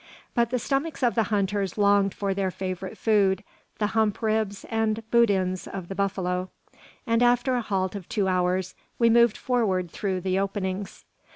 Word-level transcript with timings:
But 0.33 0.49
the 0.49 0.57
stomachs 0.57 1.03
of 1.03 1.13
the 1.13 1.25
hunters 1.29 1.77
longed 1.77 2.15
for 2.15 2.33
their 2.33 2.49
favourite 2.49 2.97
food, 2.97 3.43
the 3.77 3.85
hump 3.93 4.23
ribs 4.23 4.65
and 4.67 5.03
boudins 5.11 5.67
of 5.67 5.89
the 5.89 5.93
buffalo; 5.93 6.49
and 7.05 7.21
after 7.21 7.53
a 7.53 7.61
halt 7.61 7.93
of 7.93 8.09
two 8.09 8.27
hours, 8.27 8.73
we 8.97 9.11
moved 9.11 9.37
forward 9.37 9.91
through 9.91 10.21
the 10.21 10.39
openings. 10.39 11.05